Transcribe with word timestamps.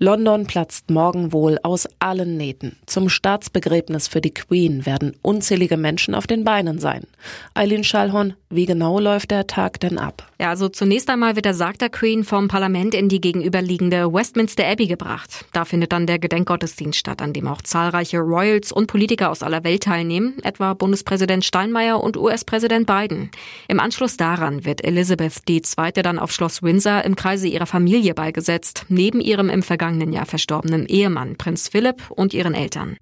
London 0.00 0.46
platzt 0.46 0.90
morgen 0.90 1.32
wohl 1.32 1.58
aus 1.64 1.88
allen 1.98 2.36
Nähten. 2.36 2.76
Zum 2.86 3.08
Staatsbegräbnis 3.08 4.06
für 4.06 4.20
die 4.20 4.32
Queen 4.32 4.86
werden 4.86 5.16
unzählige 5.22 5.76
Menschen 5.76 6.14
auf 6.14 6.28
den 6.28 6.44
Beinen 6.44 6.78
sein. 6.78 7.02
Eileen 7.54 7.82
Schallhorn, 7.82 8.34
wie 8.48 8.66
genau 8.66 9.00
läuft 9.00 9.32
der 9.32 9.48
Tag 9.48 9.80
denn 9.80 9.98
ab? 9.98 10.30
Ja, 10.40 10.50
also 10.50 10.68
zunächst 10.68 11.10
einmal 11.10 11.34
wird 11.34 11.46
der 11.46 11.54
Sarg 11.54 11.80
der 11.80 11.90
Queen 11.90 12.22
vom 12.22 12.46
Parlament 12.46 12.94
in 12.94 13.08
die 13.08 13.20
gegenüberliegende 13.20 14.12
Westminster 14.12 14.64
Abbey 14.68 14.86
gebracht. 14.86 15.46
Da 15.52 15.64
findet 15.64 15.90
dann 15.90 16.06
der 16.06 16.20
Gedenkgottesdienst 16.20 16.96
statt, 16.96 17.20
an 17.20 17.32
dem 17.32 17.48
auch 17.48 17.60
zahlreiche 17.60 18.20
Royals 18.20 18.70
und 18.70 18.86
Politiker 18.86 19.30
aus 19.30 19.42
aller 19.42 19.64
Welt 19.64 19.82
teilnehmen, 19.82 20.36
etwa 20.44 20.74
Bundespräsident 20.74 21.44
Steinmeier 21.44 22.00
und 22.00 22.16
US-Präsident 22.16 22.86
Biden. 22.86 23.32
Im 23.66 23.80
Anschluss 23.80 24.16
daran 24.16 24.64
wird 24.64 24.84
Elizabeth 24.84 25.42
II. 25.48 25.90
dann 26.04 26.20
auf 26.20 26.30
Schloss 26.30 26.62
Windsor 26.62 27.04
im 27.04 27.16
Kreise 27.16 27.48
ihrer 27.48 27.66
Familie 27.66 28.14
beigesetzt, 28.14 28.86
neben 28.88 29.20
ihrem 29.20 29.50
im 29.50 29.64
vergangenen 29.64 29.87
Jahr 30.12 30.26
verstorbenen 30.26 30.86
Ehemann 30.86 31.36
Prinz 31.36 31.68
Philipp 31.68 32.10
und 32.10 32.34
ihren 32.34 32.54
Eltern. 32.54 32.96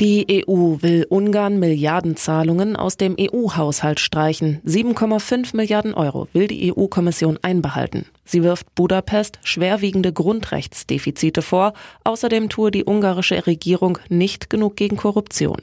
Die 0.00 0.44
EU 0.48 0.78
will 0.80 1.06
Ungarn 1.08 1.60
Milliardenzahlungen 1.60 2.74
aus 2.74 2.96
dem 2.96 3.14
EU-Haushalt 3.20 4.00
streichen. 4.00 4.60
7,5 4.66 5.56
Milliarden 5.56 5.94
Euro 5.94 6.26
will 6.32 6.48
die 6.48 6.72
EU-Kommission 6.72 7.38
einbehalten. 7.42 8.06
Sie 8.24 8.42
wirft 8.42 8.74
Budapest 8.74 9.38
schwerwiegende 9.44 10.12
Grundrechtsdefizite 10.12 11.40
vor. 11.40 11.72
Außerdem 12.02 12.48
tue 12.48 12.72
die 12.72 12.84
ungarische 12.84 13.46
Regierung 13.46 13.98
nicht 14.08 14.50
genug 14.50 14.74
gegen 14.74 14.96
Korruption. 14.96 15.62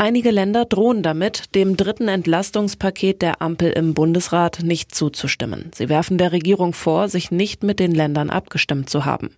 Einige 0.00 0.30
Länder 0.30 0.64
drohen 0.64 1.02
damit, 1.02 1.56
dem 1.56 1.76
dritten 1.76 2.06
Entlastungspaket 2.06 3.20
der 3.20 3.42
Ampel 3.42 3.70
im 3.70 3.94
Bundesrat 3.94 4.60
nicht 4.62 4.94
zuzustimmen. 4.94 5.72
Sie 5.74 5.88
werfen 5.88 6.18
der 6.18 6.30
Regierung 6.30 6.72
vor, 6.72 7.08
sich 7.08 7.32
nicht 7.32 7.64
mit 7.64 7.80
den 7.80 7.90
Ländern 7.90 8.30
abgestimmt 8.30 8.88
zu 8.88 9.04
haben. 9.04 9.30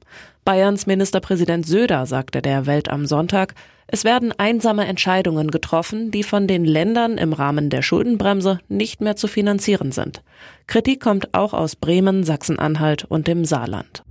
Bayerns 0.44 0.86
Ministerpräsident 0.86 1.67
Söder 1.67 2.05
sagte 2.05 2.42
der 2.42 2.67
Welt 2.67 2.91
am 2.91 3.06
Sonntag, 3.06 3.55
es 3.86 4.05
werden 4.05 4.34
einsame 4.36 4.84
Entscheidungen 4.84 5.50
getroffen, 5.50 6.11
die 6.11 6.25
von 6.25 6.47
den 6.47 6.67
Ländern 6.67 7.17
im 7.17 7.33
Rahmen 7.33 7.70
der 7.70 7.80
Schuldenbremse 7.80 8.61
nicht 8.69 9.00
mehr 9.00 9.17
zu 9.17 9.28
finanzieren 9.28 9.92
sind. 9.92 10.22
Kritik 10.67 11.00
kommt 11.00 11.33
auch 11.33 11.55
aus 11.55 11.74
Bremen, 11.74 12.22
Sachsen-Anhalt 12.22 13.06
und 13.08 13.28
dem 13.28 13.47
Saarland. 13.47 14.05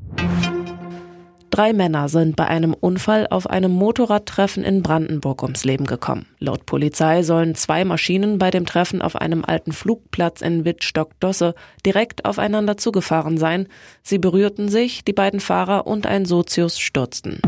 Drei 1.60 1.74
Männer 1.74 2.08
sind 2.08 2.38
bei 2.38 2.48
einem 2.48 2.74
Unfall 2.74 3.28
auf 3.30 3.46
einem 3.46 3.72
Motorradtreffen 3.74 4.64
in 4.64 4.82
Brandenburg 4.82 5.44
ums 5.44 5.66
Leben 5.66 5.86
gekommen. 5.86 6.26
Laut 6.40 6.66
Polizei 6.66 7.22
sollen 7.22 7.54
zwei 7.54 7.84
Maschinen 7.84 8.38
bei 8.38 8.50
dem 8.50 8.66
Treffen 8.66 9.02
auf 9.02 9.18
einem 9.18 9.44
alten 9.44 9.74
Flugplatz 9.74 10.40
in 10.40 10.64
Wittstock-Dosse 10.64 11.56
direkt 11.86 12.24
aufeinander 12.24 12.78
zugefahren 12.78 13.38
sein. 13.38 13.68
Sie 14.04 14.20
berührten 14.20 14.70
sich, 14.70 15.04
die 15.04 15.12
beiden 15.12 15.42
Fahrer 15.42 15.86
und 15.86 16.08
ein 16.08 16.24
Sozius 16.24 16.80
stürzten. 16.80 17.42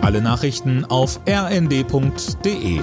Alle 0.00 0.22
Nachrichten 0.22 0.84
auf 0.84 1.18
rnd.de 1.28 2.78